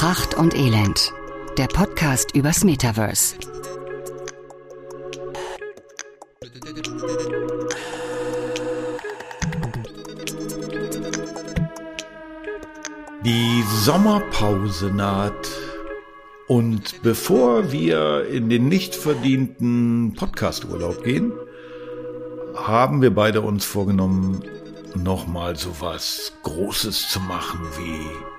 [0.00, 1.12] Pracht und Elend.
[1.58, 3.36] Der Podcast übers Metaverse.
[13.26, 15.34] Die Sommerpause naht.
[16.48, 21.30] Und bevor wir in den nicht verdienten Podcasturlaub gehen,
[22.56, 24.42] haben wir beide uns vorgenommen,
[24.94, 28.29] nochmal so was Großes zu machen wie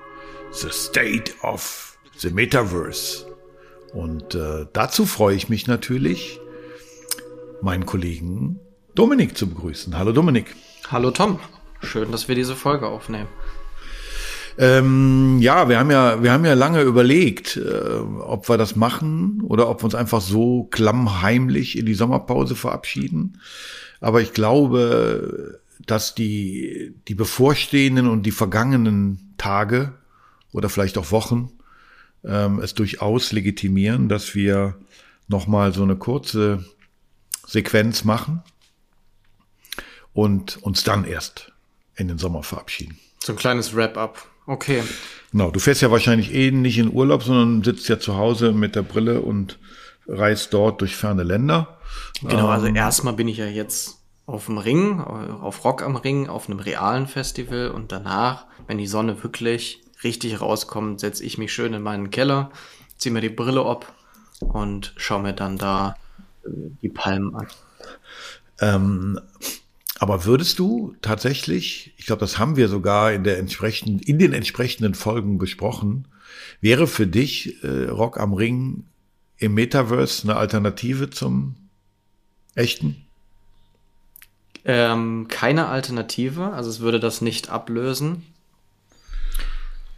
[0.54, 3.26] The State of the Metaverse.
[3.94, 6.38] Und äh, dazu freue ich mich natürlich,
[7.62, 8.60] meinen Kollegen
[8.94, 9.96] Dominik zu begrüßen.
[9.96, 10.54] Hallo Dominik.
[10.90, 11.38] Hallo Tom.
[11.80, 13.28] Schön, dass wir diese Folge aufnehmen.
[14.58, 19.40] Ähm, ja, wir haben ja, wir haben ja lange überlegt, äh, ob wir das machen
[19.42, 23.40] oder ob wir uns einfach so klammheimlich in die Sommerpause verabschieden.
[24.00, 29.94] Aber ich glaube, dass die, die bevorstehenden und die vergangenen Tage
[30.52, 31.50] oder vielleicht auch Wochen
[32.24, 34.76] ähm, es durchaus legitimieren, dass wir
[35.28, 36.64] nochmal so eine kurze
[37.46, 38.42] Sequenz machen
[40.12, 41.52] und uns dann erst
[41.96, 42.98] in den Sommer verabschieden.
[43.22, 44.26] So ein kleines Wrap-up.
[44.46, 44.82] Okay.
[45.30, 48.74] Genau, du fährst ja wahrscheinlich eh nicht in Urlaub, sondern sitzt ja zu Hause mit
[48.74, 49.58] der Brille und
[50.08, 51.78] reist dort durch ferne Länder.
[52.22, 56.28] Genau, also ähm, erstmal bin ich ja jetzt auf dem Ring, auf Rock am Ring,
[56.28, 61.52] auf einem realen Festival und danach, wenn die Sonne wirklich richtig rauskommt, setze ich mich
[61.52, 62.50] schön in meinen Keller,
[62.96, 63.92] ziehe mir die Brille ab
[64.40, 65.96] und schaue mir dann da
[66.44, 66.48] äh,
[66.82, 67.46] die Palmen an.
[68.60, 69.20] Ähm,
[69.98, 74.32] aber würdest du tatsächlich, ich glaube, das haben wir sogar in der entsprechenden, in den
[74.32, 76.08] entsprechenden Folgen besprochen,
[76.60, 78.84] wäre für dich äh, Rock am Ring
[79.38, 81.54] im Metaverse eine Alternative zum
[82.54, 83.04] echten?
[84.64, 88.24] Ähm, keine Alternative, also es würde das nicht ablösen.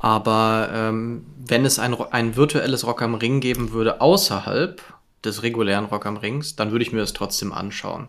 [0.04, 4.82] Aber ähm, wenn es ein, ein virtuelles Rock am Ring geben würde außerhalb
[5.24, 8.08] des regulären Rock am Rings, dann würde ich mir das trotzdem anschauen.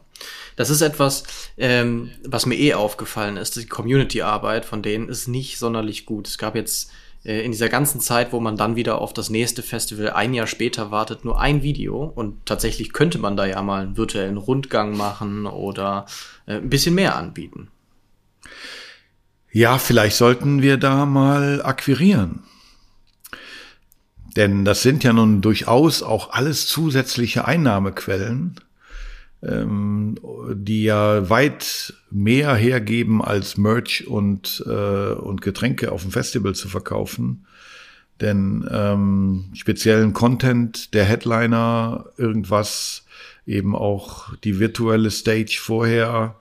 [0.58, 1.24] Das ist etwas,
[1.56, 3.56] ähm, was mir eh aufgefallen ist.
[3.56, 6.28] Die Community-Arbeit von denen ist nicht sonderlich gut.
[6.28, 6.92] Es gab jetzt
[7.24, 10.48] äh, in dieser ganzen Zeit, wo man dann wieder auf das nächste Festival ein Jahr
[10.48, 12.04] später wartet, nur ein Video.
[12.04, 16.08] Und tatsächlich könnte man da ja mal einen virtuellen Rundgang machen oder
[16.46, 17.70] äh, ein bisschen mehr anbieten.
[19.56, 22.44] Ja, vielleicht sollten wir da mal akquirieren.
[24.36, 28.56] Denn das sind ja nun durchaus auch alles zusätzliche Einnahmequellen,
[29.42, 30.20] ähm,
[30.54, 36.68] die ja weit mehr hergeben als Merch und, äh, und Getränke auf dem Festival zu
[36.68, 37.46] verkaufen.
[38.20, 43.06] Denn ähm, speziellen Content, der Headliner, irgendwas,
[43.46, 46.36] eben auch die virtuelle Stage vorher,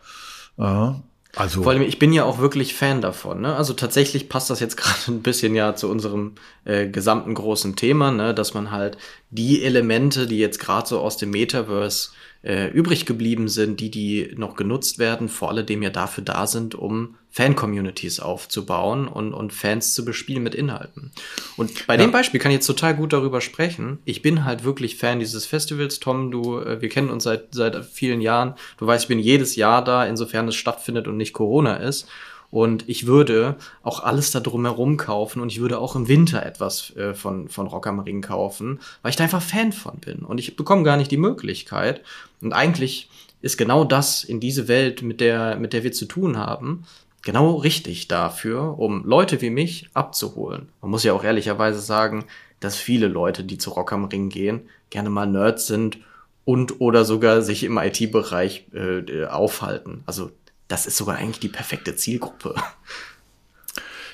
[0.58, 0.94] äh,
[1.36, 3.40] also Vor allem, ich bin ja auch wirklich Fan davon.
[3.40, 3.54] Ne?
[3.54, 6.34] Also tatsächlich passt das jetzt gerade ein bisschen ja zu unserem
[6.64, 8.34] äh, gesamten großen Thema, ne?
[8.34, 8.96] dass man halt
[9.30, 12.10] die Elemente, die jetzt gerade so aus dem Metaverse
[12.44, 16.74] äh, übrig geblieben sind, die, die noch genutzt werden, vor alledem ja dafür da sind,
[16.74, 21.10] um Fan-Communities aufzubauen und, und Fans zu bespielen mit Inhalten.
[21.56, 22.02] Und bei ja.
[22.02, 23.98] dem Beispiel kann ich jetzt total gut darüber sprechen.
[24.04, 25.98] Ich bin halt wirklich Fan dieses Festivals.
[26.00, 28.54] Tom, du, äh, wir kennen uns seit, seit vielen Jahren.
[28.78, 32.06] Du weißt, ich bin jedes Jahr da, insofern es stattfindet und nicht Corona ist.
[32.54, 36.94] Und ich würde auch alles da drumherum kaufen und ich würde auch im Winter etwas
[36.94, 40.20] äh, von, von Rock am Ring kaufen, weil ich da einfach Fan von bin.
[40.20, 42.02] Und ich bekomme gar nicht die Möglichkeit.
[42.40, 43.10] Und eigentlich
[43.42, 46.84] ist genau das in diese Welt, mit der, mit der wir zu tun haben,
[47.22, 50.68] genau richtig dafür, um Leute wie mich abzuholen.
[50.80, 52.24] Man muss ja auch ehrlicherweise sagen,
[52.60, 55.98] dass viele Leute, die zu Rock am Ring gehen, gerne mal Nerds sind
[56.44, 60.04] und oder sogar sich im IT-Bereich äh, aufhalten.
[60.06, 60.30] Also
[60.74, 62.56] das ist sogar eigentlich die perfekte Zielgruppe.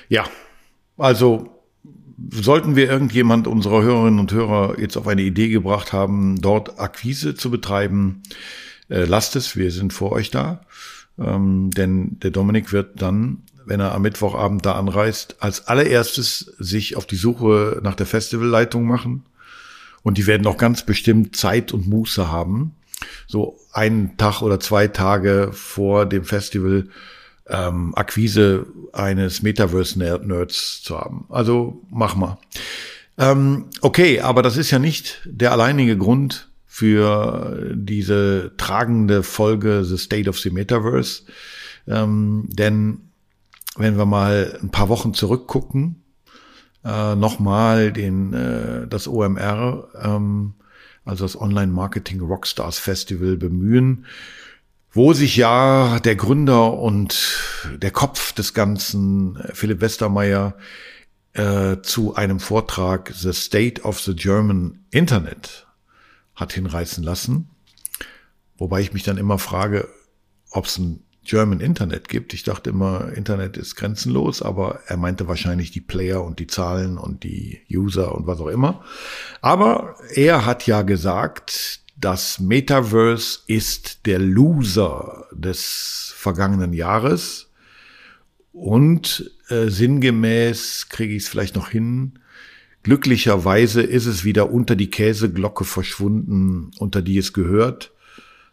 [0.09, 0.25] Ja,
[0.95, 1.59] also
[2.29, 7.33] sollten wir irgendjemand unserer Hörerinnen und Hörer jetzt auf eine Idee gebracht haben, dort Akquise
[7.33, 8.21] zu betreiben,
[8.89, 10.61] äh, lasst es, wir sind vor euch da.
[11.17, 16.95] Ähm, denn der Dominik wird dann, wenn er am Mittwochabend da anreist, als allererstes sich
[16.95, 19.23] auf die Suche nach der Festivalleitung machen.
[20.03, 22.75] Und die werden auch ganz bestimmt Zeit und Muße haben,
[23.27, 26.87] so einen Tag oder zwei Tage vor dem Festival
[27.47, 31.25] ähm, Akquise eines Metaverse-Nerds zu haben.
[31.29, 32.37] Also mach mal.
[33.17, 39.97] Ähm, okay, aber das ist ja nicht der alleinige Grund für diese tragende Folge The
[39.97, 41.23] State of the Metaverse.
[41.87, 43.11] Ähm, denn
[43.75, 46.03] wenn wir mal ein paar Wochen zurückgucken,
[46.83, 50.53] äh, nochmal den äh, das OMR ähm,
[51.05, 54.05] also das Online-Marketing Rockstars Festival bemühen,
[54.91, 57.39] wo sich ja der Gründer und
[57.77, 60.57] der Kopf des Ganzen, Philipp Westermeier,
[61.33, 65.67] äh, zu einem Vortrag The State of the German Internet
[66.35, 67.49] hat hinreißen lassen.
[68.57, 69.87] Wobei ich mich dann immer frage,
[70.51, 72.33] ob es ein German Internet gibt.
[72.33, 76.97] Ich dachte immer, Internet ist grenzenlos, aber er meinte wahrscheinlich die Player und die Zahlen
[76.97, 78.83] und die User und was auch immer.
[79.41, 87.47] Aber er hat ja gesagt, das Metaverse ist der Loser des vergangenen Jahres.
[88.53, 92.19] Und äh, sinngemäß kriege ich es vielleicht noch hin.
[92.83, 97.91] Glücklicherweise ist es wieder unter die Käseglocke verschwunden, unter die es gehört,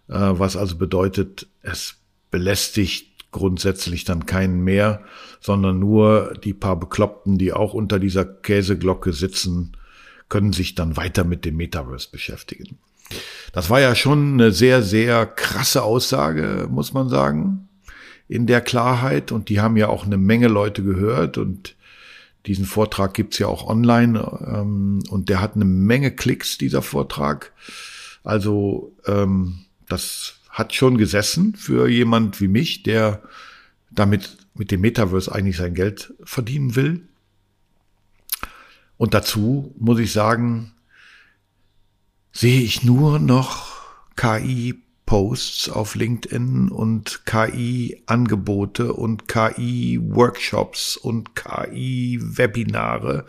[0.09, 1.98] äh, was also bedeutet, es
[2.31, 5.03] belästigt grundsätzlich dann keinen mehr,
[5.41, 9.77] sondern nur die paar Bekloppten, die auch unter dieser Käseglocke sitzen,
[10.29, 12.79] können sich dann weiter mit dem Metaverse beschäftigen.
[13.53, 17.69] Das war ja schon eine sehr, sehr krasse Aussage, muss man sagen,
[18.29, 19.33] in der Klarheit.
[19.33, 21.75] Und die haben ja auch eine Menge Leute gehört und
[22.47, 27.53] diesen Vortrag gibt's ja auch online ähm, und der hat eine Menge Klicks, dieser Vortrag.
[28.23, 33.23] Also ähm, das hat schon gesessen für jemand wie mich, der
[33.93, 37.09] damit mit dem Metaverse eigentlich sein Geld verdienen will.
[38.97, 40.73] Und dazu muss ich sagen,
[42.33, 43.69] sehe ich nur noch
[44.17, 53.27] KI-Posts auf LinkedIn und KI-Angebote und KI-Workshops und KI-Webinare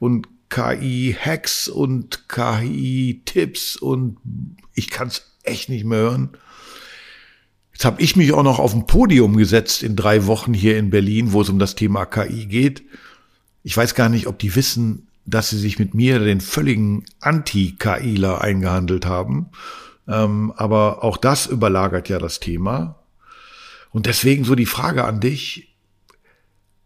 [0.00, 4.18] und KI-Hacks und KI-Tipps und
[4.74, 6.36] ich kann es echt nicht mehr hören.
[7.82, 10.90] Jetzt habe ich mich auch noch auf ein Podium gesetzt in drei Wochen hier in
[10.90, 12.84] Berlin, wo es um das Thema KI geht.
[13.64, 18.40] Ich weiß gar nicht, ob die wissen, dass sie sich mit mir den völligen Anti-KIler
[18.40, 19.48] eingehandelt haben.
[20.06, 23.00] Ähm, aber auch das überlagert ja das Thema.
[23.90, 25.74] Und deswegen so die Frage an dich.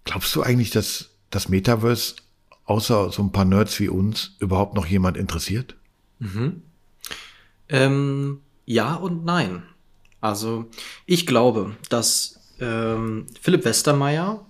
[0.04, 2.14] Glaubst du eigentlich, dass das Metaverse
[2.64, 5.76] außer so ein paar Nerds wie uns überhaupt noch jemand interessiert?
[6.20, 6.62] Mhm.
[7.68, 9.62] Ähm, ja und nein.
[10.26, 10.64] Also
[11.06, 14.44] ich glaube, dass ähm, Philipp Westermeier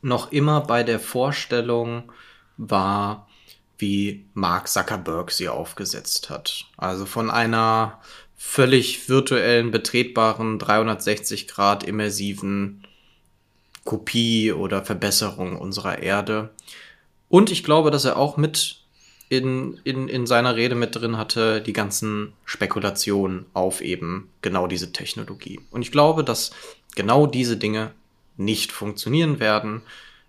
[0.00, 2.10] noch immer bei der Vorstellung
[2.56, 3.28] war,
[3.78, 6.64] wie Mark Zuckerberg sie aufgesetzt hat.
[6.76, 8.00] Also von einer
[8.36, 12.84] völlig virtuellen, betretbaren 360 Grad immersiven
[13.84, 16.50] Kopie oder Verbesserung unserer Erde.
[17.28, 18.81] Und ich glaube, dass er auch mit
[19.32, 24.92] in, in, in seiner Rede mit drin hatte, die ganzen Spekulationen auf eben genau diese
[24.92, 25.58] Technologie.
[25.70, 26.50] Und ich glaube, dass
[26.96, 27.92] genau diese Dinge
[28.36, 29.80] nicht funktionieren werden.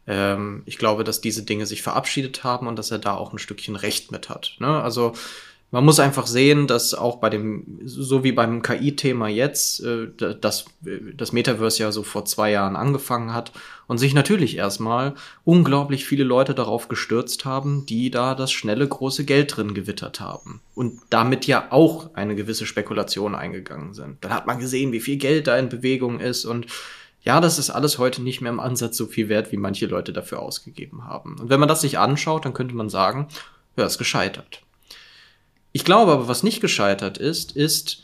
[0.07, 3.39] Ähm, ich glaube, dass diese Dinge sich verabschiedet haben und dass er da auch ein
[3.39, 4.55] Stückchen Recht mit hat.
[4.59, 4.81] Ne?
[4.81, 5.11] Also
[5.73, 10.07] man muss einfach sehen, dass auch bei dem, so wie beim KI-Thema jetzt, äh,
[10.39, 10.65] dass
[11.17, 13.51] das Metaverse ja so vor zwei Jahren angefangen hat
[13.87, 19.25] und sich natürlich erstmal unglaublich viele Leute darauf gestürzt haben, die da das schnelle große
[19.25, 24.23] Geld drin gewittert haben und damit ja auch eine gewisse Spekulation eingegangen sind.
[24.23, 26.67] Dann hat man gesehen, wie viel Geld da in Bewegung ist und
[27.23, 30.13] ja, das ist alles heute nicht mehr im Ansatz so viel wert, wie manche Leute
[30.13, 31.39] dafür ausgegeben haben.
[31.39, 33.27] Und wenn man das sich anschaut, dann könnte man sagen,
[33.75, 34.62] ja, ist gescheitert.
[35.73, 38.03] Ich glaube aber, was nicht gescheitert ist, ist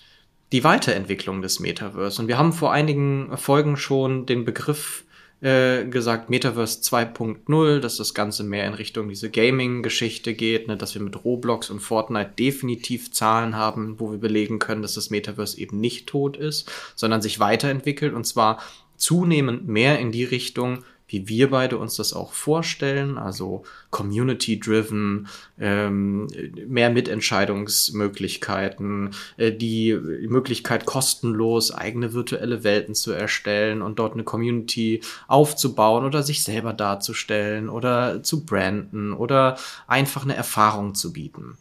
[0.52, 2.22] die Weiterentwicklung des Metaverse.
[2.22, 5.06] Und wir haben vor einigen Folgen schon den Begriff
[5.42, 10.96] äh, gesagt, Metaverse 2.0, dass das Ganze mehr in Richtung diese Gaming-Geschichte geht, ne, dass
[10.96, 15.60] wir mit Roblox und Fortnite definitiv Zahlen haben, wo wir belegen können, dass das Metaverse
[15.60, 18.62] eben nicht tot ist, sondern sich weiterentwickelt und zwar
[18.98, 25.28] zunehmend mehr in die Richtung, wie wir beide uns das auch vorstellen, also community-driven,
[25.60, 26.28] ähm,
[26.68, 35.02] mehr Mitentscheidungsmöglichkeiten, äh, die Möglichkeit kostenlos eigene virtuelle Welten zu erstellen und dort eine Community
[35.28, 41.58] aufzubauen oder sich selber darzustellen oder zu branden oder einfach eine Erfahrung zu bieten.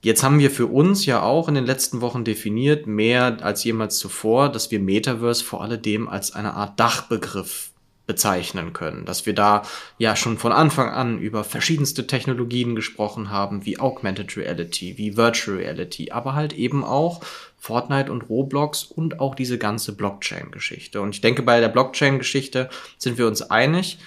[0.00, 3.98] Jetzt haben wir für uns ja auch in den letzten Wochen definiert, mehr als jemals
[3.98, 7.70] zuvor, dass wir Metaverse vor alledem als eine Art Dachbegriff
[8.08, 9.62] bezeichnen können, dass wir da
[9.98, 15.58] ja schon von Anfang an über verschiedenste Technologien gesprochen haben, wie Augmented Reality, wie Virtual
[15.58, 17.20] Reality, aber halt eben auch
[17.58, 21.02] Fortnite und Roblox und auch diese ganze Blockchain-Geschichte.
[21.02, 23.98] Und ich denke, bei der Blockchain-Geschichte sind wir uns einig,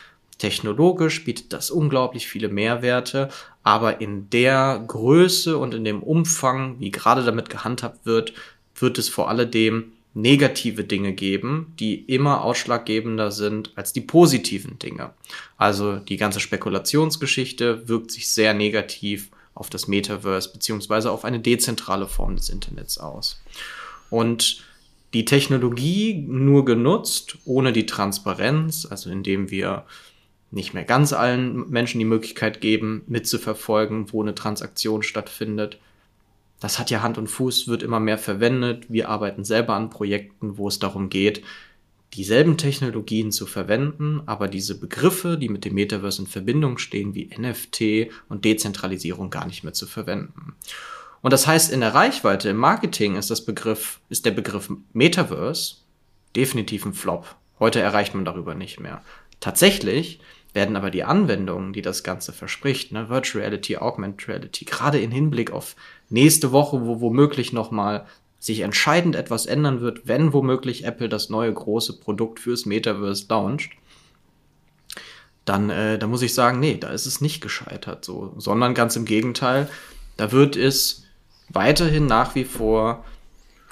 [0.41, 3.29] Technologisch bietet das unglaublich viele Mehrwerte,
[3.61, 8.33] aber in der Größe und in dem Umfang, wie gerade damit gehandhabt wird,
[8.73, 15.11] wird es vor alledem negative Dinge geben, die immer ausschlaggebender sind als die positiven Dinge.
[15.57, 22.07] Also die ganze Spekulationsgeschichte wirkt sich sehr negativ auf das Metaverse beziehungsweise auf eine dezentrale
[22.07, 23.43] Form des Internets aus.
[24.09, 24.63] Und
[25.13, 29.85] die Technologie nur genutzt, ohne die Transparenz, also indem wir
[30.51, 35.79] nicht mehr ganz allen Menschen die Möglichkeit geben, mitzuverfolgen, wo eine Transaktion stattfindet.
[36.59, 38.85] Das hat ja Hand und Fuß, wird immer mehr verwendet.
[38.89, 41.41] Wir arbeiten selber an Projekten, wo es darum geht,
[42.13, 47.29] dieselben Technologien zu verwenden, aber diese Begriffe, die mit dem Metaverse in Verbindung stehen, wie
[47.37, 50.55] NFT und Dezentralisierung gar nicht mehr zu verwenden.
[51.21, 55.75] Und das heißt, in der Reichweite, im Marketing ist das Begriff, ist der Begriff Metaverse
[56.35, 57.35] definitiv ein Flop.
[57.59, 59.01] Heute erreicht man darüber nicht mehr.
[59.41, 60.21] Tatsächlich
[60.53, 65.11] werden aber die Anwendungen, die das Ganze verspricht, ne, Virtual Reality, Augmented Reality, gerade in
[65.11, 65.75] Hinblick auf
[66.09, 68.05] nächste Woche, wo womöglich nochmal
[68.39, 73.71] sich entscheidend etwas ändern wird, wenn womöglich Apple das neue große Produkt fürs Metaverse launcht,
[75.45, 78.95] dann, äh, da muss ich sagen, nee, da ist es nicht gescheitert so, sondern ganz
[78.95, 79.69] im Gegenteil,
[80.17, 81.05] da wird es
[81.49, 83.05] weiterhin nach wie vor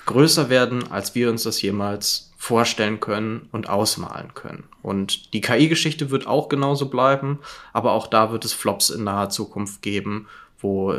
[0.09, 4.63] größer werden, als wir uns das jemals vorstellen können und ausmalen können.
[4.81, 7.39] Und die KI-Geschichte wird auch genauso bleiben,
[7.73, 10.27] aber auch da wird es Flops in naher Zukunft geben,
[10.59, 10.93] wo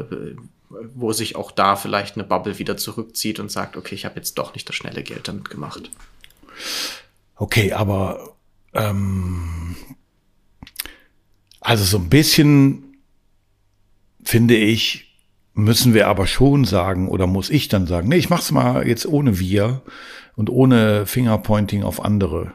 [0.94, 4.38] wo sich auch da vielleicht eine Bubble wieder zurückzieht und sagt, okay, ich habe jetzt
[4.38, 5.90] doch nicht das schnelle Geld damit gemacht.
[7.34, 8.36] Okay, aber
[8.72, 9.74] ähm,
[11.60, 12.90] also so ein bisschen
[14.24, 15.09] finde ich,
[15.64, 19.06] müssen wir aber schon sagen, oder muss ich dann sagen, nee, ich mach's mal jetzt
[19.06, 19.82] ohne wir
[20.36, 22.52] und ohne Fingerpointing auf andere.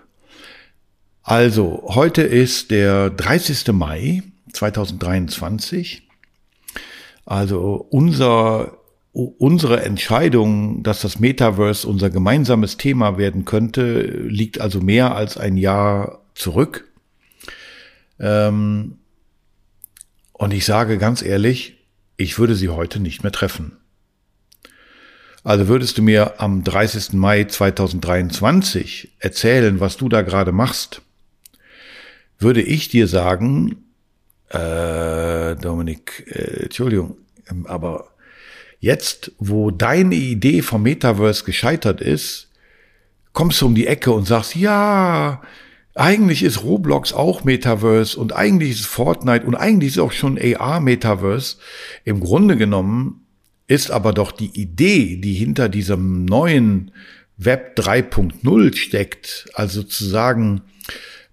[1.23, 3.73] Also, heute ist der 30.
[3.73, 6.05] Mai 2023
[7.25, 8.77] also unser,
[9.11, 15.57] unsere Entscheidung, dass das Metaverse unser gemeinsames Thema werden könnte, liegt also mehr als ein
[15.57, 16.87] Jahr zurück.
[18.19, 18.99] Ähm,
[20.33, 21.77] und ich sage ganz ehrlich,
[22.17, 23.77] ich würde sie heute nicht mehr treffen.
[25.43, 27.13] Also würdest du mir am 30.
[27.13, 31.01] Mai 2023 erzählen, was du da gerade machst,
[32.39, 33.85] würde ich dir sagen,
[34.49, 37.17] äh, Dominik, äh, Entschuldigung,
[37.49, 38.07] ähm, aber
[38.79, 42.49] jetzt, wo deine Idee vom Metaverse gescheitert ist,
[43.33, 45.41] kommst du um die Ecke und sagst, ja,
[45.95, 50.81] eigentlich ist Roblox auch Metaverse und eigentlich ist Fortnite und eigentlich ist auch schon AR
[50.81, 51.55] Metaverse.
[52.03, 53.25] Im Grunde genommen
[53.67, 56.91] ist aber doch die Idee, die hinter diesem neuen
[57.37, 60.61] Web 3.0 steckt, also zu sagen,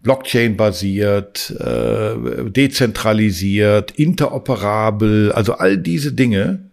[0.02, 6.70] Blockchain-basiert, äh, dezentralisiert, interoperabel, also all diese Dinge.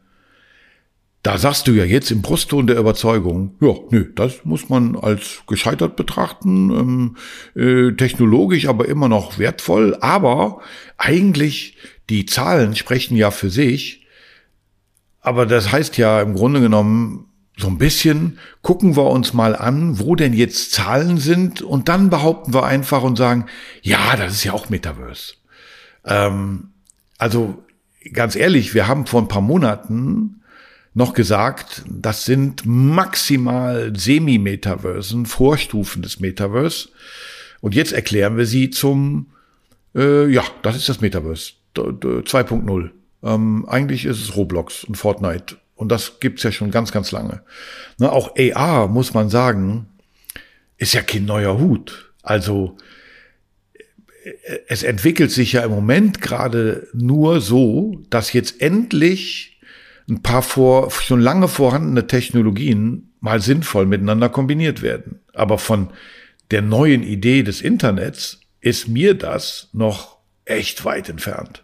[1.21, 5.41] Da sagst du ja jetzt im Brustton der Überzeugung, ja, nö, das muss man als
[5.47, 7.17] gescheitert betrachten, ähm,
[7.55, 10.61] äh, technologisch aber immer noch wertvoll, aber
[10.97, 11.75] eigentlich
[12.09, 14.07] die Zahlen sprechen ja für sich.
[15.19, 17.25] Aber das heißt ja im Grunde genommen,
[17.57, 22.09] so ein bisschen gucken wir uns mal an, wo denn jetzt Zahlen sind und dann
[22.09, 23.47] behaupten wir einfach und sagen,
[23.81, 25.33] ja, das ist ja auch Metaverse.
[26.05, 26.69] Ähm,
[27.17, 27.61] also
[28.13, 30.38] ganz ehrlich, wir haben vor ein paar Monaten
[30.93, 36.89] noch gesagt, das sind maximal Semi-Metaversen, Vorstufen des Metaverse.
[37.61, 39.27] Und jetzt erklären wir sie zum,
[39.95, 42.89] äh, ja, das ist das Metaverse 2.0.
[43.21, 47.41] Ähm, eigentlich ist es Roblox und Fortnite und das gibt's ja schon ganz, ganz lange.
[47.99, 49.87] Ne, auch AR, muss man sagen,
[50.77, 52.11] ist ja kein neuer Hut.
[52.21, 52.77] Also
[54.67, 59.58] es entwickelt sich ja im Moment gerade nur so, dass jetzt endlich
[60.09, 65.19] ein paar vor, schon lange vorhandene Technologien mal sinnvoll miteinander kombiniert werden.
[65.33, 65.89] Aber von
[66.51, 71.63] der neuen Idee des Internets ist mir das noch echt weit entfernt.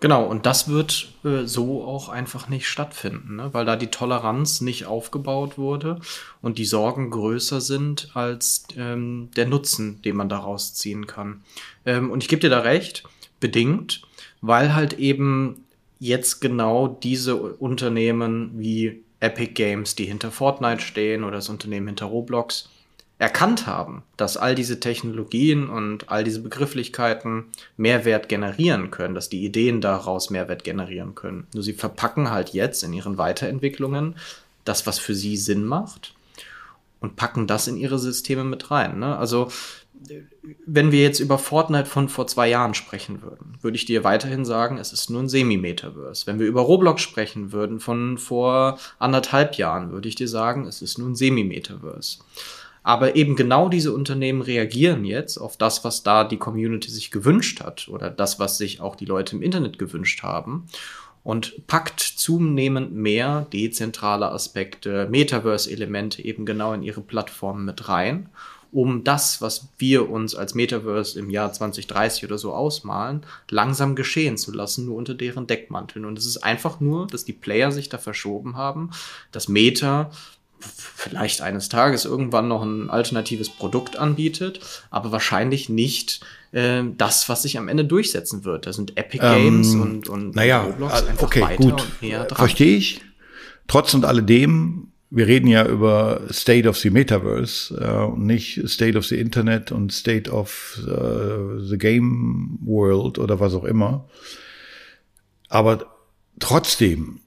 [0.00, 3.50] Genau, und das wird äh, so auch einfach nicht stattfinden, ne?
[3.52, 6.00] weil da die Toleranz nicht aufgebaut wurde
[6.40, 11.42] und die Sorgen größer sind als ähm, der Nutzen, den man daraus ziehen kann.
[11.84, 13.02] Ähm, und ich gebe dir da recht,
[13.40, 14.02] bedingt,
[14.40, 15.64] weil halt eben
[15.98, 22.06] jetzt genau diese Unternehmen wie Epic Games, die hinter Fortnite stehen oder das Unternehmen hinter
[22.06, 22.68] Roblox,
[23.18, 29.44] erkannt haben, dass all diese Technologien und all diese Begrifflichkeiten Mehrwert generieren können, dass die
[29.44, 31.48] Ideen daraus Mehrwert generieren können.
[31.52, 34.14] Nur sie verpacken halt jetzt in ihren Weiterentwicklungen
[34.64, 36.14] das, was für sie Sinn macht
[37.00, 39.00] und packen das in ihre Systeme mit rein.
[39.00, 39.16] Ne?
[39.16, 39.50] Also
[40.66, 44.44] wenn wir jetzt über Fortnite von vor zwei Jahren sprechen würden, würde ich dir weiterhin
[44.44, 46.26] sagen, es ist nur ein Semi-Metaverse.
[46.26, 50.82] Wenn wir über Roblox sprechen würden von vor anderthalb Jahren, würde ich dir sagen, es
[50.82, 52.18] ist nur ein Semi-Metaverse.
[52.82, 57.60] Aber eben genau diese Unternehmen reagieren jetzt auf das, was da die Community sich gewünscht
[57.60, 60.66] hat oder das, was sich auch die Leute im Internet gewünscht haben
[61.22, 68.30] und packt zunehmend mehr dezentrale Aspekte, Metaverse-Elemente eben genau in ihre Plattformen mit rein
[68.70, 74.36] um das, was wir uns als Metaverse im Jahr 2030 oder so ausmalen, langsam geschehen
[74.36, 76.04] zu lassen, nur unter deren Deckmanteln.
[76.04, 78.90] Und es ist einfach nur, dass die Player sich da verschoben haben,
[79.32, 80.10] dass Meta
[80.60, 84.60] vielleicht eines Tages irgendwann noch ein alternatives Produkt anbietet,
[84.90, 86.20] aber wahrscheinlich nicht
[86.52, 88.66] äh, das, was sich am Ende durchsetzen wird.
[88.66, 91.80] Da sind Epic Games ähm, und, und naja, Roblox äh, einfach okay, weiter gut.
[91.80, 92.38] und näher dran.
[92.38, 93.00] Verstehe ich.
[93.68, 99.06] Trotz und alledem, wir reden ja über State of the Metaverse äh, nicht State of
[99.06, 104.06] the Internet und State of uh, the Game World oder was auch immer.
[105.48, 105.86] Aber
[106.40, 107.20] trotzdem,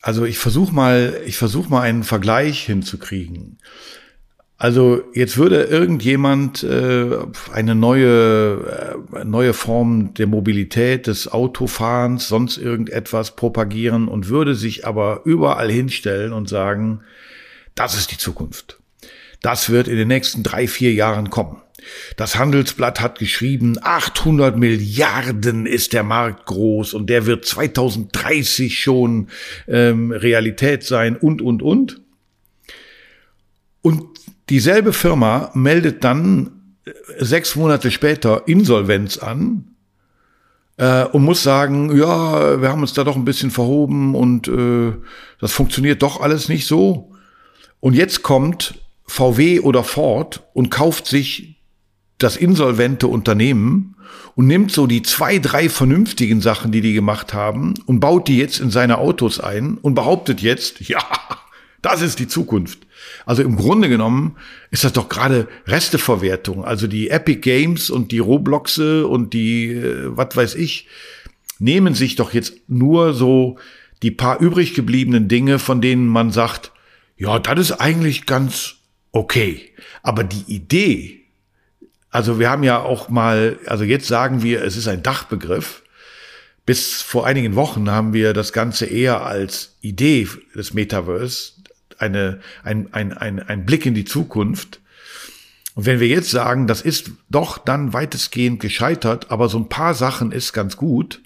[0.00, 3.58] also ich versuche mal, ich versuche mal einen Vergleich hinzukriegen.
[4.60, 7.16] Also jetzt würde irgendjemand äh,
[7.50, 14.86] eine neue äh, neue Form der Mobilität des Autofahrens, sonst irgendetwas propagieren und würde sich
[14.86, 17.00] aber überall hinstellen und sagen,
[17.74, 18.78] das ist die Zukunft.
[19.40, 21.62] Das wird in den nächsten drei vier Jahren kommen.
[22.18, 29.28] Das Handelsblatt hat geschrieben, 800 Milliarden ist der Markt groß und der wird 2030 schon
[29.66, 32.02] ähm, Realität sein und, und, und.
[33.82, 34.02] Und
[34.48, 39.74] dieselbe Firma meldet dann äh, sechs Monate später Insolvenz an
[40.76, 44.92] äh, und muss sagen, ja, wir haben uns da doch ein bisschen verhoben und äh,
[45.40, 47.12] das funktioniert doch alles nicht so.
[47.80, 48.74] Und jetzt kommt
[49.06, 51.56] VW oder Ford und kauft sich
[52.18, 53.96] das insolvente Unternehmen
[54.34, 58.38] und nimmt so die zwei, drei vernünftigen Sachen, die die gemacht haben und baut die
[58.38, 61.02] jetzt in seine Autos ein und behauptet jetzt, ja,
[61.82, 62.80] das ist die Zukunft.
[63.24, 64.36] Also im Grunde genommen
[64.70, 66.64] ist das doch gerade Resteverwertung.
[66.64, 70.86] Also die Epic Games und die Robloxe und die, äh, was weiß ich,
[71.58, 73.58] nehmen sich doch jetzt nur so
[74.02, 76.72] die paar übrig gebliebenen Dinge, von denen man sagt,
[77.16, 78.76] ja, das ist eigentlich ganz
[79.12, 79.70] okay.
[80.02, 81.20] Aber die Idee,
[82.10, 85.82] also wir haben ja auch mal, also jetzt sagen wir, es ist ein Dachbegriff.
[86.66, 91.52] Bis vor einigen Wochen haben wir das Ganze eher als Idee des Metaverse,
[92.00, 94.80] eine, ein, ein, ein, ein Blick in die Zukunft.
[95.74, 99.94] Und wenn wir jetzt sagen, das ist doch dann weitestgehend gescheitert, aber so ein paar
[99.94, 101.20] Sachen ist ganz gut,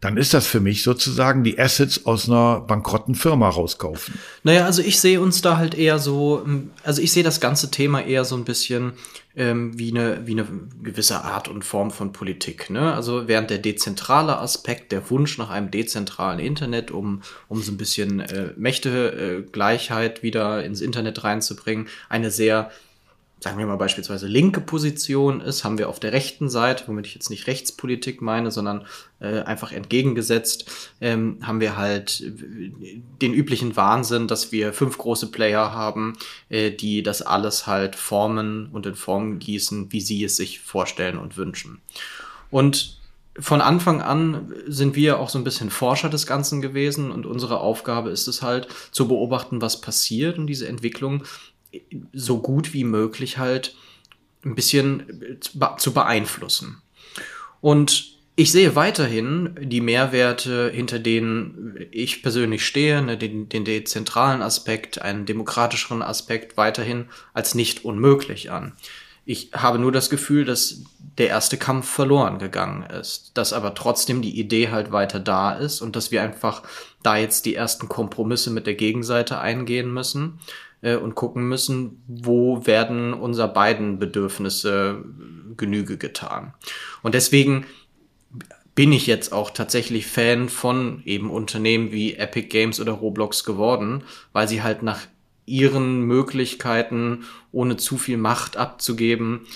[0.00, 4.18] dann ist das für mich sozusagen die Assets aus einer bankrotten Firma rauskaufen.
[4.42, 6.46] Naja, also ich sehe uns da halt eher so,
[6.84, 8.92] also ich sehe das ganze Thema eher so ein bisschen
[9.36, 10.46] ähm, wie, eine, wie eine
[10.82, 12.70] gewisse Art und Form von Politik.
[12.70, 12.94] Ne?
[12.94, 17.76] Also während der dezentrale Aspekt, der Wunsch nach einem dezentralen Internet, um, um so ein
[17.76, 22.70] bisschen äh, Mächtegleichheit wieder ins Internet reinzubringen, eine sehr
[23.40, 27.14] sagen wir mal beispielsweise linke Position ist, haben wir auf der rechten Seite, womit ich
[27.14, 28.86] jetzt nicht Rechtspolitik meine, sondern
[29.20, 30.70] äh, einfach entgegengesetzt,
[31.02, 36.16] ähm, haben wir halt äh, den üblichen Wahnsinn, dass wir fünf große Player haben,
[36.48, 41.18] äh, die das alles halt formen und in Form gießen, wie sie es sich vorstellen
[41.18, 41.82] und wünschen.
[42.50, 42.96] Und
[43.38, 47.60] von Anfang an sind wir auch so ein bisschen Forscher des Ganzen gewesen und unsere
[47.60, 51.24] Aufgabe ist es halt zu beobachten, was passiert und diese Entwicklung
[52.12, 53.74] so gut wie möglich halt
[54.44, 55.38] ein bisschen
[55.78, 56.82] zu beeinflussen.
[57.60, 64.42] Und ich sehe weiterhin die Mehrwerte, hinter denen ich persönlich stehe, ne, den, den dezentralen
[64.42, 68.74] Aspekt, einen demokratischeren Aspekt weiterhin als nicht unmöglich an.
[69.24, 70.82] Ich habe nur das Gefühl, dass
[71.18, 75.80] der erste Kampf verloren gegangen ist, dass aber trotzdem die Idee halt weiter da ist
[75.80, 76.62] und dass wir einfach
[77.02, 80.38] da jetzt die ersten Kompromisse mit der Gegenseite eingehen müssen
[80.86, 85.04] äh, und gucken müssen, wo werden unser beiden Bedürfnisse
[85.56, 86.54] Genüge getan.
[87.02, 87.66] Und deswegen
[88.76, 94.04] bin ich jetzt auch tatsächlich Fan von eben Unternehmen wie Epic Games oder Roblox geworden,
[94.32, 95.00] weil sie halt nach
[95.46, 99.46] ihren Möglichkeiten, ohne zu viel Macht abzugeben,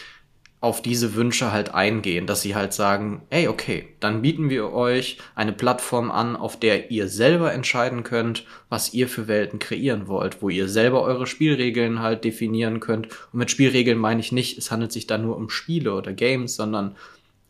[0.60, 5.16] auf diese Wünsche halt eingehen, dass sie halt sagen, ey, okay, dann bieten wir euch
[5.34, 10.42] eine Plattform an, auf der ihr selber entscheiden könnt, was ihr für Welten kreieren wollt,
[10.42, 13.06] wo ihr selber eure Spielregeln halt definieren könnt.
[13.32, 16.56] Und mit Spielregeln meine ich nicht, es handelt sich da nur um Spiele oder Games,
[16.56, 16.94] sondern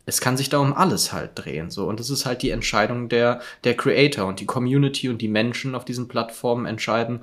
[0.07, 1.87] es kann sich da um alles halt drehen, so.
[1.87, 5.75] Und das ist halt die Entscheidung der, der Creator und die Community und die Menschen
[5.75, 7.21] auf diesen Plattformen entscheiden,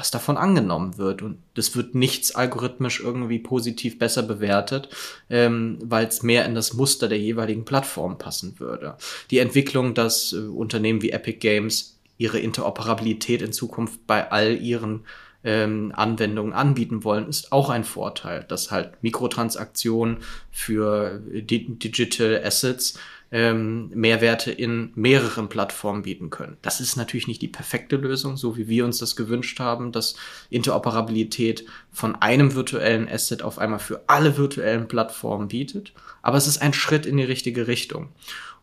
[0.00, 1.20] was davon angenommen wird.
[1.20, 4.88] Und das wird nichts algorithmisch irgendwie positiv besser bewertet,
[5.28, 8.96] ähm, weil es mehr in das Muster der jeweiligen Plattform passen würde.
[9.30, 15.04] Die Entwicklung, dass äh, Unternehmen wie Epic Games ihre Interoperabilität in Zukunft bei all ihren
[15.44, 20.18] ähm, Anwendungen anbieten wollen, ist auch ein Vorteil, dass halt Mikrotransaktionen
[20.50, 22.98] für Digital Assets
[23.32, 26.56] ähm, Mehrwerte in mehreren Plattformen bieten können.
[26.62, 30.16] Das ist natürlich nicht die perfekte Lösung, so wie wir uns das gewünscht haben, dass
[30.50, 35.92] Interoperabilität von einem virtuellen Asset auf einmal für alle virtuellen Plattformen bietet.
[36.22, 38.08] Aber es ist ein Schritt in die richtige Richtung.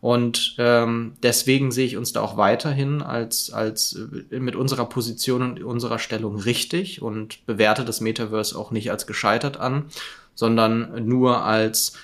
[0.00, 3.98] Und ähm, deswegen sehe ich uns da auch weiterhin als, als
[4.30, 9.08] äh, mit unserer Position und unserer Stellung richtig und bewerte das Metaverse auch nicht als
[9.08, 9.86] gescheitert an,
[10.34, 11.94] sondern nur als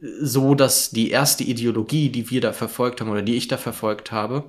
[0.00, 4.12] so, dass die erste Ideologie, die wir da verfolgt haben oder die ich da verfolgt
[4.12, 4.44] habe,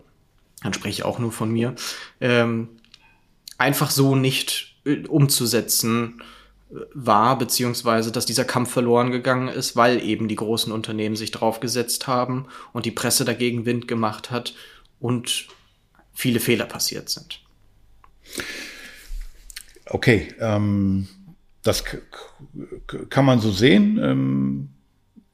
[0.62, 1.76] dann spreche ich auch nur von mir,
[2.20, 2.70] ähm,
[3.58, 6.22] einfach so nicht äh, umzusetzen
[6.70, 11.32] äh, war, beziehungsweise dass dieser Kampf verloren gegangen ist, weil eben die großen Unternehmen sich
[11.32, 14.54] draufgesetzt haben und die Presse dagegen Wind gemacht hat
[15.00, 15.48] und
[16.14, 17.42] viele Fehler passiert sind.
[19.86, 21.08] Okay, ähm,
[21.64, 21.84] das
[23.10, 24.00] kann man so sehen.
[24.04, 24.70] Ähm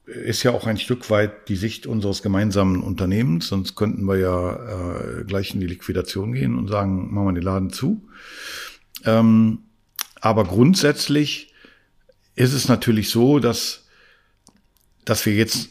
[0.06, 4.52] ist ja auch ein Stück weit die Sicht unseres gemeinsamen Unternehmens, sonst könnten wir ja
[4.52, 8.06] äh, gleich in die Liquidation gehen und sagen, machen wir den Laden zu.
[9.04, 9.60] Ähm,
[10.20, 11.52] aber grundsätzlich
[12.34, 13.86] ist es natürlich so, dass,
[15.04, 15.70] dass wir jetzt,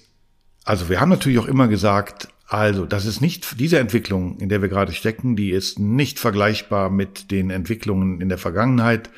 [0.63, 4.61] also wir haben natürlich auch immer gesagt, also das ist nicht, diese Entwicklung, in der
[4.61, 9.09] wir gerade stecken, die ist nicht vergleichbar mit den Entwicklungen in der Vergangenheit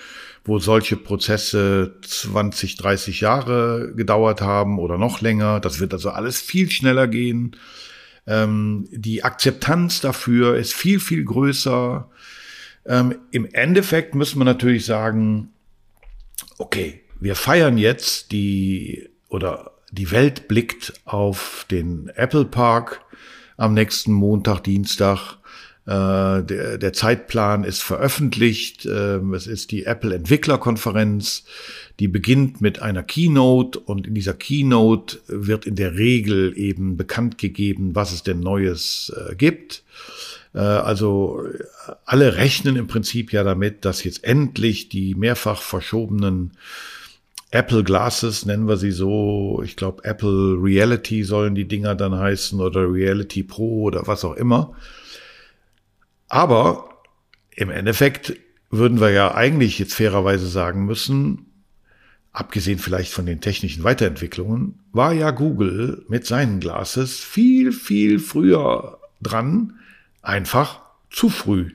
[0.46, 5.60] wo solche Prozesse 20, 30 Jahre gedauert haben oder noch länger.
[5.60, 7.58] Das wird also alles viel schneller gehen.
[8.28, 12.10] Ähm, die Akzeptanz dafür ist viel, viel größer.
[12.86, 15.50] Ähm, Im Endeffekt müssen wir natürlich sagen,
[16.60, 23.02] okay, wir feiern jetzt die oder die Welt blickt auf den Apple Park
[23.58, 25.38] am nächsten Montag, Dienstag.
[25.86, 28.86] Äh, der, der Zeitplan ist veröffentlicht.
[28.86, 31.44] Äh, es ist die Apple Entwicklerkonferenz,
[32.00, 37.38] die beginnt mit einer Keynote und in dieser Keynote wird in der Regel eben bekannt
[37.38, 39.84] gegeben, was es denn Neues äh, gibt.
[40.56, 41.44] Äh, also
[42.06, 46.54] alle rechnen im Prinzip ja damit, dass jetzt endlich die mehrfach verschobenen
[47.52, 52.60] Apple Glasses, nennen wir sie so, ich glaube Apple Reality sollen die Dinger dann heißen
[52.60, 54.74] oder Reality Pro oder was auch immer,
[56.36, 56.90] aber
[57.56, 58.36] im Endeffekt
[58.70, 61.46] würden wir ja eigentlich jetzt fairerweise sagen müssen,
[62.34, 68.98] abgesehen vielleicht von den technischen Weiterentwicklungen, war ja Google mit seinen Glasses viel, viel früher
[69.22, 69.80] dran,
[70.22, 71.72] einfach zu früh.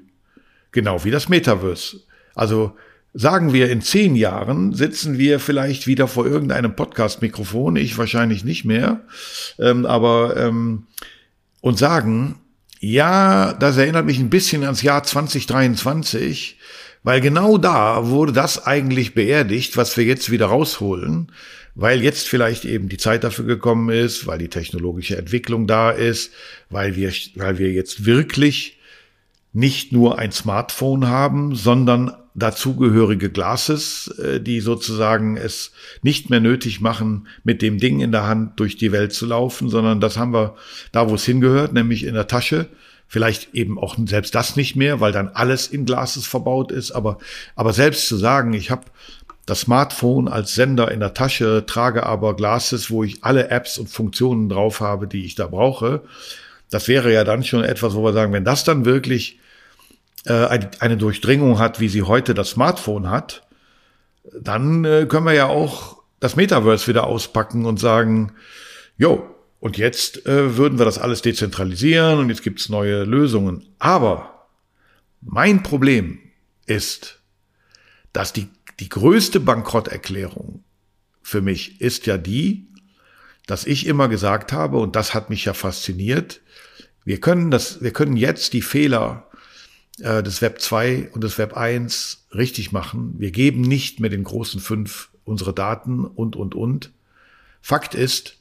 [0.73, 2.03] Genau wie das Metaverse.
[2.35, 2.77] Also
[3.15, 8.67] sagen wir, in zehn Jahren sitzen wir vielleicht wieder vor irgendeinem Podcast-Mikrofon, ich wahrscheinlich nicht
[8.67, 9.01] mehr,
[9.59, 10.87] ähm, aber ähm,
[11.63, 12.41] und sagen,
[12.81, 16.59] ja, das erinnert mich ein bisschen ans Jahr 2023,
[17.03, 21.31] weil genau da wurde das eigentlich beerdigt, was wir jetzt wieder rausholen,
[21.75, 26.33] weil jetzt vielleicht eben die Zeit dafür gekommen ist, weil die technologische Entwicklung da ist,
[26.71, 28.79] weil wir, weil wir jetzt wirklich
[29.53, 36.81] nicht nur ein Smartphone haben, sondern dazugehörige Glasses, äh, die sozusagen es nicht mehr nötig
[36.81, 40.33] machen, mit dem Ding in der Hand durch die Welt zu laufen, sondern das haben
[40.33, 40.55] wir
[40.93, 42.69] da, wo es hingehört, nämlich in der Tasche.
[43.09, 46.93] Vielleicht eben auch selbst das nicht mehr, weil dann alles in Glasses verbaut ist.
[46.93, 47.19] Aber,
[47.57, 48.85] aber selbst zu sagen, ich habe
[49.47, 53.89] das Smartphone als Sender in der Tasche, trage aber Glasses, wo ich alle Apps und
[53.89, 56.03] Funktionen drauf habe, die ich da brauche.
[56.71, 59.41] Das wäre ja dann schon etwas, wo wir sagen, wenn das dann wirklich
[60.27, 63.47] eine Durchdringung hat, wie sie heute das Smartphone hat,
[64.39, 68.33] dann äh, können wir ja auch das Metaverse wieder auspacken und sagen,
[68.99, 73.67] jo, und jetzt äh, würden wir das alles dezentralisieren und jetzt gibt's neue Lösungen.
[73.79, 74.49] Aber
[75.21, 76.19] mein Problem
[76.67, 77.21] ist,
[78.13, 80.65] dass die, die größte Bankrotterklärung
[81.23, 82.69] für mich ist ja die,
[83.47, 86.41] dass ich immer gesagt habe, und das hat mich ja fasziniert,
[87.05, 89.30] wir können das, wir können jetzt die Fehler
[90.01, 93.15] äh, des Web 2 und des Web 1 richtig machen.
[93.19, 96.91] Wir geben nicht mehr den großen fünf unsere Daten und, und, und.
[97.61, 98.37] Fakt ist,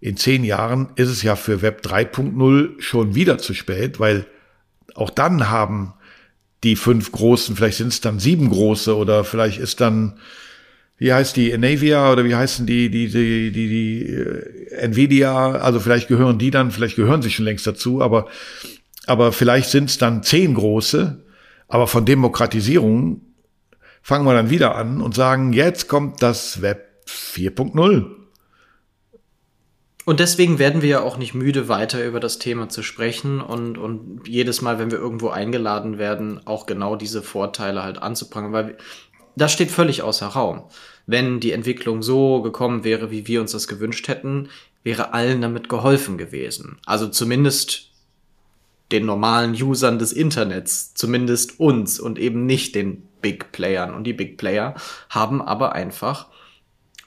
[0.00, 4.26] in zehn Jahren ist es ja für Web 3.0 schon wieder zu spät, weil
[4.94, 5.94] auch dann haben
[6.64, 10.18] die fünf großen, vielleicht sind es dann sieben große oder vielleicht ist dann,
[10.98, 15.80] wie heißt die, Navia oder wie heißen die, die, die, die, die äh, Nvidia, also
[15.80, 18.28] vielleicht gehören die dann, vielleicht gehören sie schon längst dazu, aber
[19.10, 21.24] aber vielleicht sind es dann zehn große,
[21.66, 23.22] aber von Demokratisierung
[24.02, 28.06] fangen wir dann wieder an und sagen, jetzt kommt das Web 4.0.
[30.04, 33.78] Und deswegen werden wir ja auch nicht müde, weiter über das Thema zu sprechen und,
[33.78, 38.78] und jedes Mal, wenn wir irgendwo eingeladen werden, auch genau diese Vorteile halt anzuprangern, weil
[39.34, 40.62] das steht völlig außer Raum.
[41.06, 44.50] Wenn die Entwicklung so gekommen wäre, wie wir uns das gewünscht hätten,
[44.84, 46.78] wäre allen damit geholfen gewesen.
[46.86, 47.89] Also zumindest
[48.92, 53.94] den normalen Usern des Internets, zumindest uns und eben nicht den Big Playern.
[53.94, 54.74] Und die Big Player
[55.08, 56.28] haben aber einfach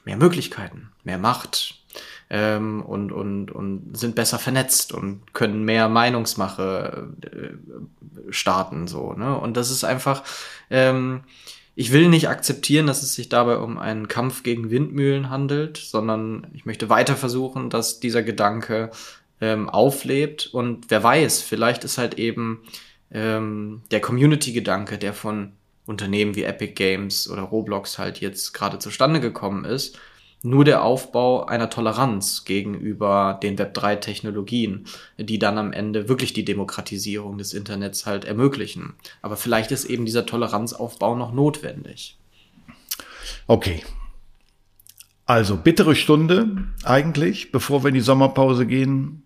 [0.04, 1.84] mehr Möglichkeiten, mehr Macht
[2.30, 8.86] ähm, und, und, und sind besser vernetzt und können mehr Meinungsmache äh, starten.
[8.86, 9.38] So, ne?
[9.38, 10.22] Und das ist einfach,
[10.70, 11.22] ähm,
[11.74, 16.46] ich will nicht akzeptieren, dass es sich dabei um einen Kampf gegen Windmühlen handelt, sondern
[16.54, 18.90] ich möchte weiter versuchen, dass dieser Gedanke
[19.44, 20.46] ähm, auflebt.
[20.46, 22.62] Und wer weiß, vielleicht ist halt eben
[23.12, 25.52] ähm, der Community-Gedanke, der von
[25.86, 29.98] Unternehmen wie Epic Games oder Roblox halt jetzt gerade zustande gekommen ist,
[30.42, 34.86] nur der Aufbau einer Toleranz gegenüber den Web3-Technologien,
[35.18, 38.94] die dann am Ende wirklich die Demokratisierung des Internets halt ermöglichen.
[39.20, 42.16] Aber vielleicht ist eben dieser Toleranzaufbau noch notwendig.
[43.46, 43.82] Okay.
[45.26, 49.23] Also bittere Stunde eigentlich, bevor wir in die Sommerpause gehen.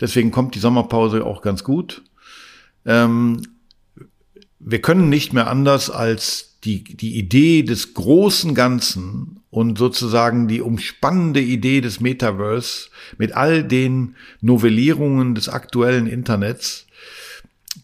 [0.00, 2.02] Deswegen kommt die Sommerpause auch ganz gut.
[2.86, 3.42] Ähm,
[4.58, 10.60] wir können nicht mehr anders als die, die Idee des großen Ganzen und sozusagen die
[10.60, 16.86] umspannende Idee des Metaverse mit all den Novellierungen des aktuellen Internets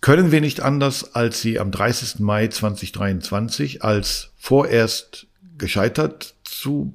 [0.01, 2.21] können wir nicht anders, als sie am 30.
[2.21, 5.27] Mai 2023 als vorerst
[5.59, 6.95] gescheitert zu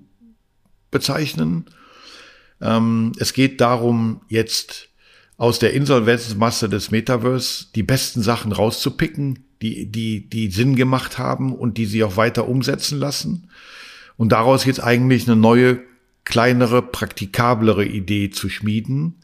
[0.92, 1.66] bezeichnen.
[2.62, 4.90] Ähm, es geht darum, jetzt
[5.42, 11.56] aus der Insolvenzmasse des Metaverse die besten Sachen rauszupicken, die, die, die Sinn gemacht haben
[11.56, 13.50] und die sie auch weiter umsetzen lassen.
[14.18, 15.80] Und daraus jetzt eigentlich eine neue,
[16.26, 19.16] kleinere, praktikablere Idee zu schmieden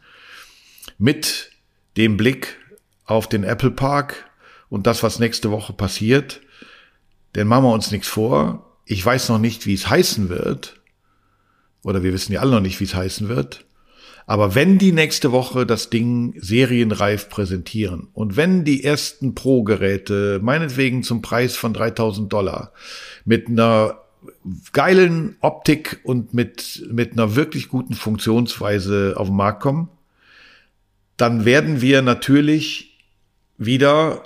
[0.98, 1.52] mit
[1.96, 2.58] dem Blick
[3.04, 4.28] auf den Apple Park
[4.68, 6.40] und das, was nächste Woche passiert.
[7.36, 8.76] Denn machen wir uns nichts vor.
[8.86, 10.80] Ich weiß noch nicht, wie es heißen wird.
[11.84, 13.67] Oder wir wissen ja alle noch nicht, wie es heißen wird.
[14.28, 21.02] Aber wenn die nächste Woche das Ding serienreif präsentieren und wenn die ersten Pro-Geräte, meinetwegen
[21.02, 22.74] zum Preis von 3000 Dollar,
[23.24, 24.02] mit einer
[24.74, 29.88] geilen Optik und mit, mit einer wirklich guten Funktionsweise auf den Markt kommen,
[31.16, 32.98] dann werden wir natürlich
[33.56, 34.24] wieder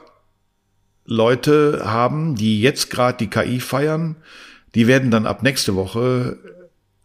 [1.05, 4.17] Leute haben, die jetzt gerade die KI feiern,
[4.75, 6.39] die werden dann ab nächste Woche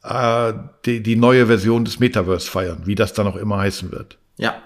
[0.07, 0.53] äh,
[0.85, 4.17] die, die neue Version des Metaverse feiern, wie das dann auch immer heißen wird.
[4.37, 4.61] Ja,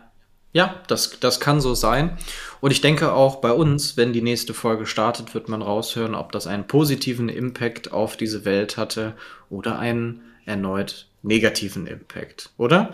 [0.53, 2.17] ja, das, das kann so sein.
[2.59, 6.31] Und ich denke auch bei uns, wenn die nächste Folge startet, wird man raushören, ob
[6.33, 9.13] das einen positiven Impact auf diese Welt hatte
[9.49, 12.91] oder einen erneut negativen Impact, oder?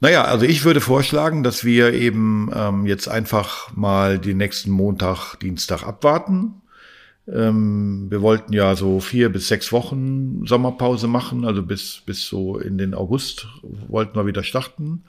[0.00, 5.36] Naja, also ich würde vorschlagen, dass wir eben ähm, jetzt einfach mal den nächsten Montag,
[5.36, 6.62] Dienstag abwarten.
[7.32, 12.58] Ähm, wir wollten ja so vier bis sechs Wochen Sommerpause machen, also bis, bis so
[12.58, 13.48] in den August
[13.88, 15.04] wollten wir wieder starten.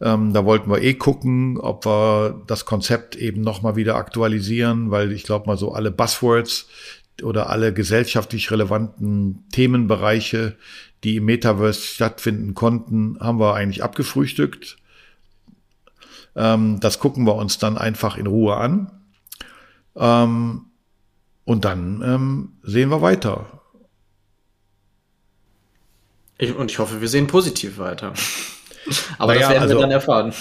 [0.00, 5.12] Ähm, da wollten wir eh gucken, ob wir das Konzept eben nochmal wieder aktualisieren, weil
[5.12, 6.68] ich glaube mal so alle Buzzwords
[7.22, 10.56] oder alle gesellschaftlich relevanten Themenbereiche,
[11.02, 14.76] die im Metaverse stattfinden konnten, haben wir eigentlich abgefrühstückt.
[16.34, 18.90] Ähm, das gucken wir uns dann einfach in Ruhe an.
[19.96, 20.65] Ähm,
[21.46, 23.46] und dann ähm, sehen wir weiter.
[26.36, 28.12] Ich, und ich hoffe, wir sehen positiv weiter.
[29.18, 30.34] Aber naja, das werden also, wir dann erfahren.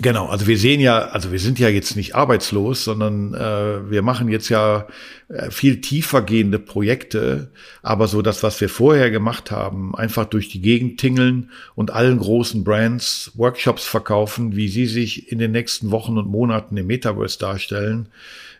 [0.00, 4.02] Genau, also wir sehen ja, also wir sind ja jetzt nicht arbeitslos, sondern äh, wir
[4.02, 4.88] machen jetzt ja
[5.28, 10.48] äh, viel tiefer gehende Projekte, aber so das, was wir vorher gemacht haben, einfach durch
[10.48, 15.92] die Gegend tingeln und allen großen Brands Workshops verkaufen, wie sie sich in den nächsten
[15.92, 18.08] Wochen und Monaten im Metaverse darstellen.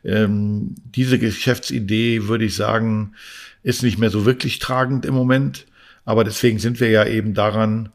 [0.04, 3.14] Ähm, diese Geschäftsidee, würde ich sagen,
[3.64, 5.66] ist nicht mehr so wirklich tragend im Moment,
[6.04, 7.88] aber deswegen sind wir ja eben daran,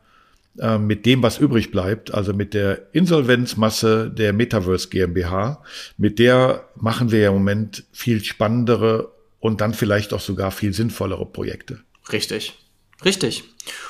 [0.55, 5.63] mit dem, was übrig bleibt, also mit der Insolvenzmasse der Metaverse GmbH,
[5.97, 10.73] mit der machen wir ja im Moment viel spannendere und dann vielleicht auch sogar viel
[10.73, 11.79] sinnvollere Projekte.
[12.11, 12.57] Richtig.
[13.05, 13.45] Richtig.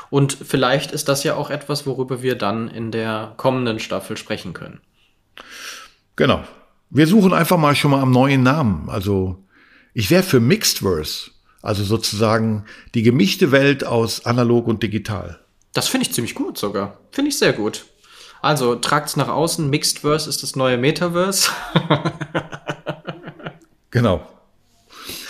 [0.10, 4.54] Und vielleicht ist das ja auch etwas, worüber wir dann in der kommenden Staffel sprechen
[4.54, 4.82] können.
[6.16, 6.44] Genau.
[6.92, 8.90] Wir suchen einfach mal schon mal am neuen Namen.
[8.90, 9.44] Also
[9.94, 15.40] ich wäre für Mixedverse, also sozusagen die gemischte Welt aus analog und digital.
[15.74, 16.98] Das finde ich ziemlich gut sogar.
[17.12, 17.86] Finde ich sehr gut.
[18.42, 19.70] Also tragt's nach außen.
[19.70, 21.52] Mixedverse ist das neue Metaverse.
[23.92, 24.26] genau.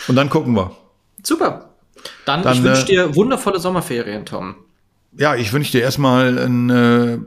[0.08, 0.76] Und dann gucken wir.
[1.24, 1.70] Super.
[2.26, 4.56] Dann, dann ich wünsche äh, dir wundervolle Sommerferien, Tom.
[5.18, 7.18] Ja, ich wünsche dir erstmal ein, äh,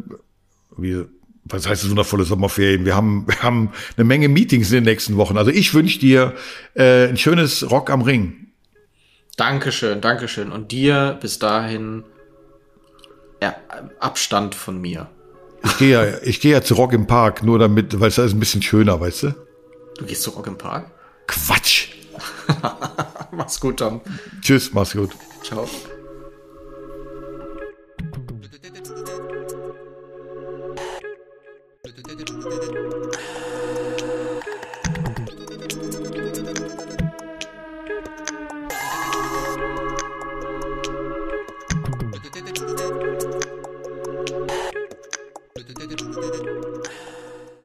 [0.76, 1.04] wie,
[1.44, 2.84] was heißt das wundervolle Sommerferien?
[2.84, 5.36] Wir haben, wir haben eine Menge Meetings in den nächsten Wochen.
[5.36, 6.34] Also ich wünsche dir
[6.74, 8.46] äh, ein schönes Rock am Ring.
[9.36, 10.52] Dankeschön, Dankeschön.
[10.52, 12.04] Und dir bis dahin
[14.00, 15.08] Abstand von mir.
[15.64, 18.24] Ich gehe ja, ich gehe ja zu Rock im Park, nur damit, weil es da
[18.24, 19.34] ist ein bisschen schöner, weißt du?
[19.98, 20.90] Du gehst zu Rock im Park?
[21.26, 21.88] Quatsch!
[23.30, 24.00] Mach's gut, Tom.
[24.40, 25.10] Tschüss, mach's gut.
[25.42, 25.66] Ciao.